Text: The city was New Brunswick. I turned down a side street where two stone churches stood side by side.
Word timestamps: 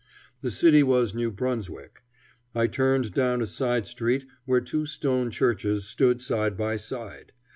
The 0.41 0.49
city 0.49 0.81
was 0.81 1.13
New 1.13 1.29
Brunswick. 1.29 2.01
I 2.55 2.65
turned 2.65 3.13
down 3.13 3.39
a 3.39 3.45
side 3.45 3.85
street 3.85 4.25
where 4.45 4.59
two 4.59 4.87
stone 4.87 5.29
churches 5.29 5.85
stood 5.85 6.21
side 6.23 6.57
by 6.57 6.77
side. 6.77 7.33